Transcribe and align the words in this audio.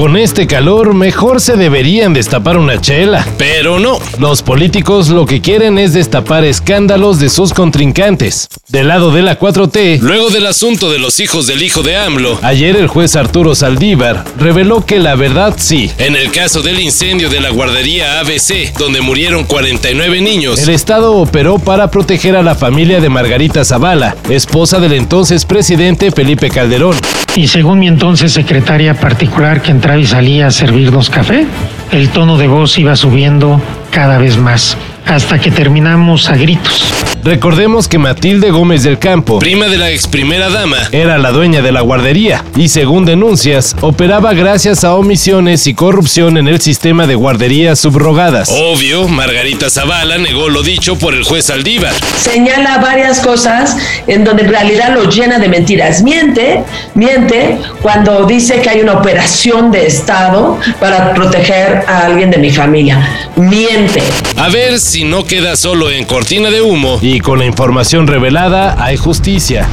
Con 0.00 0.16
este 0.16 0.46
calor, 0.46 0.94
mejor 0.94 1.42
se 1.42 1.56
deberían 1.56 2.14
destapar 2.14 2.56
una 2.56 2.80
chela. 2.80 3.26
Pero 3.36 3.78
no, 3.78 3.98
los 4.18 4.40
políticos 4.40 5.10
lo 5.10 5.26
que 5.26 5.42
quieren 5.42 5.76
es 5.76 5.92
destapar 5.92 6.42
escándalos 6.42 7.20
de 7.20 7.28
sus 7.28 7.52
contrincantes. 7.52 8.48
Del 8.68 8.88
lado 8.88 9.12
de 9.12 9.20
la 9.20 9.38
4T, 9.38 10.00
luego 10.00 10.30
del 10.30 10.46
asunto 10.46 10.90
de 10.90 10.98
los 10.98 11.20
hijos 11.20 11.46
del 11.46 11.62
hijo 11.62 11.82
de 11.82 11.98
AMLO, 11.98 12.38
ayer 12.40 12.76
el 12.76 12.86
juez 12.86 13.14
Arturo 13.14 13.54
Saldívar 13.54 14.24
reveló 14.38 14.86
que 14.86 15.00
la 15.00 15.16
verdad 15.16 15.56
sí. 15.58 15.90
En 15.98 16.16
el 16.16 16.30
caso 16.30 16.62
del 16.62 16.80
incendio 16.80 17.28
de 17.28 17.40
la 17.40 17.50
guardería 17.50 18.20
ABC, 18.20 18.72
donde 18.78 19.02
murieron 19.02 19.44
49 19.44 20.22
niños, 20.22 20.60
el 20.60 20.70
Estado 20.70 21.12
operó 21.16 21.58
para 21.58 21.90
proteger 21.90 22.36
a 22.36 22.42
la 22.42 22.54
familia 22.54 23.02
de 23.02 23.10
Margarita 23.10 23.66
Zavala, 23.66 24.16
esposa 24.30 24.80
del 24.80 24.94
entonces 24.94 25.44
presidente 25.44 26.10
Felipe 26.10 26.48
Calderón. 26.48 26.96
Y 27.36 27.46
según 27.48 27.78
mi 27.78 27.86
entonces 27.86 28.32
secretaria 28.32 28.94
particular 28.94 29.62
que 29.62 29.70
entraba 29.70 29.89
y 29.98 30.06
salía 30.06 30.46
a 30.46 30.50
servirnos 30.50 31.10
café, 31.10 31.46
el 31.90 32.10
tono 32.10 32.36
de 32.38 32.46
voz 32.46 32.78
iba 32.78 32.96
subiendo 32.96 33.60
cada 33.90 34.18
vez 34.18 34.38
más, 34.38 34.76
hasta 35.10 35.40
que 35.40 35.50
terminamos 35.50 36.28
a 36.30 36.36
gritos. 36.36 36.84
Recordemos 37.22 37.86
que 37.86 37.98
Matilde 37.98 38.50
Gómez 38.50 38.82
del 38.82 38.98
Campo, 38.98 39.40
prima 39.40 39.66
de 39.66 39.76
la 39.76 39.90
ex 39.90 40.06
primera 40.06 40.48
dama, 40.48 40.78
era 40.90 41.18
la 41.18 41.32
dueña 41.32 41.60
de 41.60 41.70
la 41.70 41.82
guardería 41.82 42.44
y 42.56 42.68
según 42.68 43.04
denuncias, 43.04 43.76
operaba 43.82 44.32
gracias 44.32 44.84
a 44.84 44.94
omisiones 44.94 45.66
y 45.66 45.74
corrupción 45.74 46.38
en 46.38 46.48
el 46.48 46.62
sistema 46.62 47.06
de 47.06 47.16
guarderías 47.16 47.78
subrogadas. 47.78 48.48
Obvio, 48.50 49.06
Margarita 49.08 49.68
Zavala 49.68 50.16
negó 50.16 50.48
lo 50.48 50.62
dicho 50.62 50.96
por 50.96 51.12
el 51.12 51.24
juez 51.24 51.50
Aldívar. 51.50 51.92
Señala 52.16 52.78
varias 52.78 53.20
cosas 53.20 53.76
en 54.06 54.24
donde 54.24 54.44
en 54.44 54.48
realidad 54.48 54.94
lo 54.94 55.10
llena 55.10 55.38
de 55.38 55.48
mentiras. 55.48 56.02
Miente, 56.02 56.62
miente 56.94 57.58
cuando 57.82 58.24
dice 58.24 58.62
que 58.62 58.70
hay 58.70 58.80
una 58.80 58.94
operación 58.94 59.70
de 59.70 59.86
Estado 59.86 60.58
para 60.78 61.12
proteger 61.12 61.84
a 61.86 62.06
alguien 62.06 62.30
de 62.30 62.38
mi 62.38 62.50
familia. 62.50 63.28
Miente. 63.36 64.02
A 64.36 64.48
ver 64.48 64.78
si 64.78 64.99
no 65.04 65.24
queda 65.24 65.56
solo 65.56 65.90
en 65.90 66.04
cortina 66.04 66.50
de 66.50 66.62
humo 66.62 66.98
y 67.00 67.20
con 67.20 67.38
la 67.38 67.44
información 67.44 68.06
revelada 68.06 68.76
hay 68.82 68.96
justicia. 68.96 69.68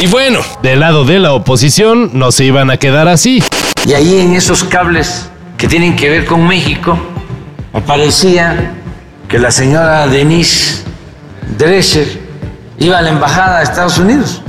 Y 0.00 0.06
bueno, 0.06 0.40
del 0.62 0.80
lado 0.80 1.04
de 1.04 1.18
la 1.18 1.32
oposición 1.32 2.10
no 2.14 2.32
se 2.32 2.44
iban 2.44 2.70
a 2.70 2.76
quedar 2.76 3.08
así. 3.08 3.42
Y 3.86 3.94
ahí 3.94 4.20
en 4.20 4.34
esos 4.34 4.64
cables 4.64 5.28
que 5.56 5.66
tienen 5.66 5.96
que 5.96 6.08
ver 6.08 6.24
con 6.24 6.46
México, 6.46 6.98
aparecía 7.72 8.74
que 9.28 9.38
la 9.38 9.50
señora 9.50 10.06
Denise 10.06 10.84
Dresser 11.56 12.20
iba 12.78 12.98
a 12.98 13.02
la 13.02 13.10
embajada 13.10 13.58
de 13.58 13.64
Estados 13.64 13.98
Unidos 13.98 14.42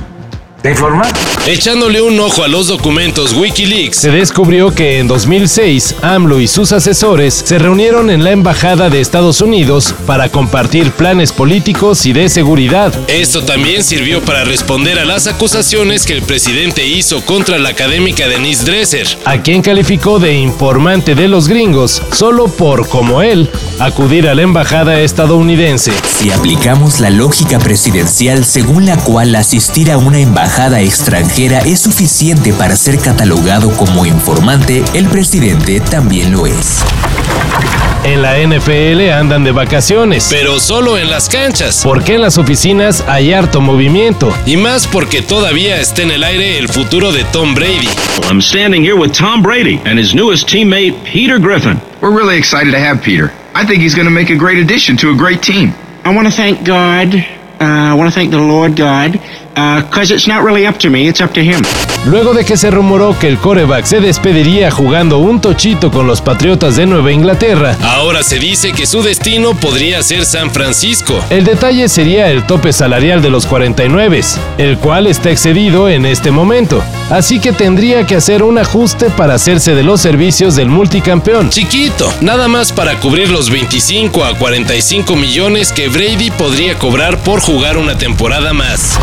de 0.61 0.72
informar. 0.72 1.08
Echándole 1.50 2.00
un 2.00 2.19
ojo 2.19 2.44
a 2.44 2.47
los 2.47 2.67
documentos 2.67 3.33
Wikileaks, 3.33 3.97
se 3.97 4.11
descubrió 4.11 4.69
que 4.69 5.00
en 5.00 5.08
2006 5.08 5.95
AMLO 6.03 6.39
y 6.39 6.47
sus 6.47 6.72
asesores 6.72 7.33
se 7.44 7.58
reunieron 7.58 8.11
en 8.11 8.23
la 8.23 8.30
Embajada 8.30 8.92
de 8.92 9.02
Estados 9.02 9.42
Unidos 9.42 9.95
para 10.05 10.30
compartir 10.30 10.92
planes 10.92 11.33
políticos 11.33 12.05
y 12.05 12.14
de 12.14 12.30
seguridad. 12.30 12.94
Esto 13.08 13.44
también 13.44 13.83
sirvió 13.83 14.22
para 14.22 14.44
responder 14.44 14.99
a 14.99 15.05
las 15.05 15.26
acusaciones 15.26 16.05
que 16.05 16.14
el 16.14 16.21
presidente 16.21 16.86
hizo 16.86 17.26
contra 17.26 17.58
la 17.58 17.70
académica 17.70 18.27
Denise 18.27 18.66
Dresser, 18.66 19.08
a 19.26 19.42
quien 19.42 19.64
calificó 19.64 20.20
de 20.20 20.36
informante 20.36 21.16
de 21.16 21.27
los 21.27 21.48
gringos 21.48 21.99
solo 22.14 22.48
por, 22.48 22.87
como 22.87 23.23
él, 23.23 23.49
acudir 23.80 24.27
a 24.27 24.36
la 24.36 24.43
embajada 24.43 25.02
estadounidense. 25.02 25.93
Si 26.20 26.30
aplicamos 26.30 26.99
la 26.99 27.10
lógica 27.10 27.58
presidencial 27.58 28.45
según 28.45 28.86
la 28.86 28.98
cual 28.98 29.33
asistir 29.33 29.92
a 29.92 29.98
una 29.98 30.20
embajada 30.20 30.81
extranjera 30.81 31.39
es 31.48 31.80
suficiente 31.80 32.52
para 32.52 32.76
ser 32.76 33.00
catalogado 33.00 33.72
como 33.72 34.05
informante, 34.05 34.83
el 34.94 35.08
presidente 35.08 35.80
también 35.80 36.33
lo 36.33 36.45
es. 36.45 36.80
En 38.04 38.22
la 38.22 38.36
NFL 38.38 39.10
andan 39.10 39.45
de 39.45 39.54
vacaciones, 39.54 40.28
pero 40.30 40.60
solo 40.60 40.98
en 40.98 41.10
las 41.10 41.30
canchas, 41.30 41.80
porque 41.82 42.16
en 42.16 42.22
las 42.23 42.38
oficinas 42.38 43.05
hay 43.08 43.32
harto 43.32 43.61
movimiento, 43.61 44.36
y 44.45 44.58
más 44.58 44.86
porque 44.86 45.22
todavía 45.22 45.80
está 45.80 46.02
en 46.02 46.11
el 46.11 46.26
aire 46.26 46.58
el 46.58 46.67
futuro 46.67 47.14
de 47.14 47.23
Tom 47.32 47.55
Brady. 47.55 47.88
I'm 48.30 48.42
standing 48.42 48.83
here 48.83 48.95
with 48.95 49.14
Tom 49.14 49.42
Brady 49.42 49.80
and 49.86 49.98
his 49.98 50.14
newest 50.14 50.45
teammate, 50.49 50.94
Peter 51.05 51.39
Griffin. 51.39 51.80
We're 52.02 52.11
really 52.14 52.38
excited 52.38 52.72
to 52.72 52.80
have 52.80 53.02
Peter. 53.02 53.32
I 53.55 53.66
think 53.66 53.82
he's 53.82 53.95
going 53.95 54.08
to 54.08 54.14
make 54.14 54.30
a 54.30 54.38
great 54.38 54.58
addition 54.58 54.98
to 54.98 55.11
a 55.11 55.16
great 55.16 55.42
team. 55.42 55.73
I 56.04 56.14
want 56.14 56.28
to 56.28 56.33
thank 56.33 56.66
God. 56.66 57.39
Uh, 57.61 57.92
I 57.92 57.93
want 57.93 58.09
to 58.09 58.14
thank 58.14 58.31
the 58.31 58.39
Lord 58.39 58.75
God 58.75 59.14
because 59.83 60.11
it's 60.11 60.27
not 60.27 60.43
really 60.43 60.65
up 60.65 60.77
to 60.77 60.89
me, 60.89 61.08
it's 61.08 61.21
up 61.21 61.33
to 61.33 61.43
him. 61.43 61.64
Luego 62.05 62.33
de 62.33 62.45
que 62.45 62.58
se 62.58 62.71
rumoró 62.71 63.17
que 63.20 63.27
el 63.27 63.37
coreback 63.37 63.86
se 63.86 63.99
despediría 63.99 64.71
jugando 64.71 65.17
un 65.17 65.42
tochito 65.42 65.92
con 65.92 66.08
los 66.08 66.21
Patriotas 66.21 66.77
de 66.77 66.86
Nueva 66.86 67.11
Inglaterra, 67.11 67.77
ahora 67.83 68.23
se 68.23 68.39
dice 68.39 68.71
que 68.71 68.86
su 68.86 69.02
destino 69.02 69.54
podría 69.54 70.02
ser 70.02 70.26
San 70.26 70.49
Francisco. 70.52 71.20
El 71.30 71.43
detalle 71.43 71.89
sería 71.89 72.32
el 72.32 72.45
tope 72.45 72.71
salarial 72.71 73.21
de 73.21 73.30
los 73.30 73.45
49, 73.45 74.21
el 74.58 74.77
cual 74.77 75.08
está 75.08 75.30
excedido 75.30 75.89
en 75.89 76.05
este 76.05 76.32
momento, 76.32 76.82
así 77.10 77.39
que 77.39 77.52
tendría 77.52 78.05
que 78.08 78.16
hacer 78.16 78.43
un 78.43 78.58
ajuste 78.58 79.10
para 79.10 79.33
hacerse 79.33 79.76
de 79.76 79.83
los 79.83 79.99
servicios 79.99 80.55
del 80.55 80.70
multicampeón. 80.70 81.49
Chiquito, 81.49 82.11
nada 82.21 82.48
más 82.48 82.71
para 82.71 82.99
cubrir 82.99 83.30
los 83.30 83.49
25 83.49 84.23
a 84.23 84.37
45 84.37 85.16
millones 85.16 85.73
que 85.73 85.89
Brady 85.89 86.31
podría 86.31 86.77
cobrar 86.77 87.17
por 87.20 87.42
jugar 87.42 87.77
una 87.77 87.98
temporada 87.98 88.54
más. 88.54 88.98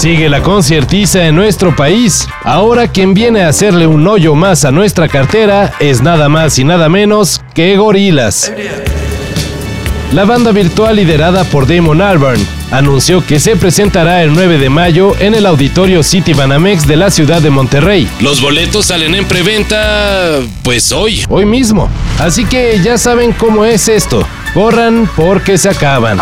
Sigue 0.00 0.30
la 0.30 0.42
conciertiza 0.42 1.26
en 1.26 1.34
nuestro 1.34 1.59
país. 1.68 2.26
Ahora 2.42 2.88
quien 2.88 3.12
viene 3.12 3.42
a 3.42 3.48
hacerle 3.48 3.86
un 3.86 4.06
hoyo 4.08 4.34
más 4.34 4.64
a 4.64 4.70
nuestra 4.70 5.08
cartera 5.08 5.74
es 5.78 6.00
nada 6.00 6.28
más 6.28 6.58
y 6.58 6.64
nada 6.64 6.88
menos 6.88 7.42
que 7.54 7.76
Gorilas. 7.76 8.52
La 10.12 10.24
banda 10.24 10.50
virtual 10.50 10.96
liderada 10.96 11.44
por 11.44 11.68
Damon 11.68 12.00
Albarn 12.00 12.44
anunció 12.72 13.24
que 13.24 13.38
se 13.38 13.54
presentará 13.54 14.22
el 14.22 14.32
9 14.32 14.58
de 14.58 14.68
mayo 14.70 15.14
en 15.20 15.34
el 15.34 15.46
auditorio 15.46 16.02
City 16.02 16.32
Banamex 16.32 16.86
de 16.86 16.96
la 16.96 17.10
ciudad 17.10 17.40
de 17.40 17.50
Monterrey. 17.50 18.08
Los 18.20 18.40
boletos 18.40 18.86
salen 18.86 19.14
en 19.14 19.26
preventa 19.26 20.40
pues 20.62 20.90
hoy, 20.90 21.22
hoy 21.28 21.44
mismo. 21.44 21.88
Así 22.18 22.44
que 22.44 22.80
ya 22.82 22.98
saben 22.98 23.32
cómo 23.32 23.64
es 23.64 23.88
esto. 23.88 24.26
Corran 24.52 25.08
porque 25.14 25.58
se 25.58 25.68
acaban. 25.68 26.18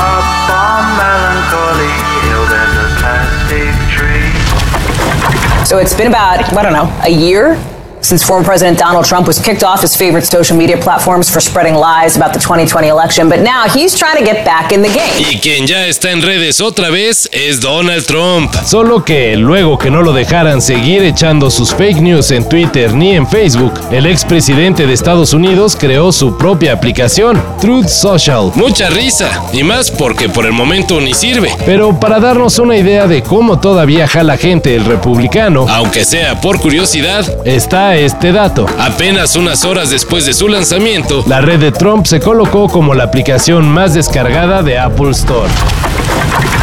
So 5.69 5.77
it's 5.77 5.93
been 5.93 6.07
about, 6.07 6.41
I 6.55 6.63
don't 6.63 6.73
know, 6.73 6.89
a 7.05 7.11
year 7.11 7.53
since 8.01 8.25
former 8.25 8.45
President 8.45 8.79
Donald 8.79 9.05
Trump 9.05 9.27
was 9.27 9.39
kicked 9.39 9.63
off 9.63 9.83
his 9.83 9.97
favorite 9.97 10.25
social 10.25 10.57
media 10.57 10.77
platforms 10.77 11.29
for 11.31 11.41
spreading 11.41 11.75
lies 11.75 12.17
about 12.17 12.33
the 12.33 12.39
2020 12.39 12.89
election, 12.89 13.29
but 13.29 13.41
now 13.41 13.69
he's 13.69 13.95
trying 13.97 14.17
to 14.17 14.25
get 14.25 14.45
back 14.45 14.73
in 14.73 14.83
the 14.83 14.89
game. 14.89 15.19
Y 15.19 15.39
quien 15.41 15.67
ya 15.67 15.87
está 15.87 16.11
en 16.11 16.23
redes 16.23 16.61
otra 16.61 16.91
vez 16.91 17.29
es 17.33 17.61
Donald 17.61 18.07
Trump. 18.07 18.55
Solo 18.65 19.05
que 19.05 19.37
luego 19.37 19.79
que 19.79 19.91
no 19.91 20.03
lo 20.03 20.13
dejaran 20.13 20.63
seguir 20.63 21.03
echando 21.03 21.51
sus 21.51 21.75
fake 21.75 22.01
news 22.01 22.31
en 22.31 22.49
Twitter 22.49 22.95
ni 22.95 23.15
en 23.15 23.27
Facebook, 23.27 23.75
el 23.91 24.07
expresidente 24.07 24.87
de 24.87 24.93
Estados 24.93 25.33
Unidos 25.33 25.77
creó 25.79 26.13
su 26.13 26.37
propia 26.37 26.73
aplicación, 26.73 27.43
Truth 27.61 27.89
Social. 27.89 28.53
Mucha 28.55 28.89
risa, 28.91 29.43
y 29.53 29.63
más 29.63 29.91
porque 29.91 30.29
por 30.29 30.47
el 30.47 30.53
momento 30.53 31.01
ni 31.01 31.15
sirve. 31.15 31.51
Pero 31.67 31.99
para 31.99 32.21
darnos 32.21 32.59
una 32.59 32.77
idea 32.77 33.07
de 33.07 33.23
cómo 33.23 33.59
todavía 33.59 34.07
jala 34.07 34.37
gente 34.37 34.75
el 34.75 34.85
republicano, 34.85 35.67
aunque 35.69 36.05
sea 36.05 36.41
por 36.41 36.61
curiosidad, 36.61 37.25
está 37.47 37.88
este 37.97 38.33
dato. 38.33 38.67
Apenas 38.79 39.37
unas 39.37 39.65
horas 39.65 39.91
después 39.91 40.27
de 40.27 40.35
su 40.35 40.49
lanzamiento, 40.49 41.25
la 41.27 41.41
red 41.41 41.59
de 41.61 41.73
Trump 41.73 42.07
se 42.07 42.21
colocó 42.21 42.69
como 42.69 42.95
la 42.95 43.05
aplicación 43.05 43.69
más 43.69 43.95
descargada 43.95 44.63
de 44.63 44.79
Apple 44.79 45.11
Store. 45.11 45.51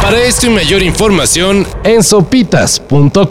Para 0.02 0.20
esto 0.20 0.46
y 0.46 0.50
mayor 0.50 0.82
información 0.82 1.66
en 1.82 2.02
sopitas.com. 2.02 3.24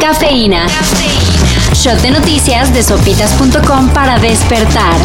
Cafeína. 0.00 0.66
Shot 1.74 2.00
de 2.00 2.10
noticias 2.10 2.72
de 2.72 2.82
sopitas.com 2.82 3.88
para 3.90 4.18
despertar. 4.18 4.96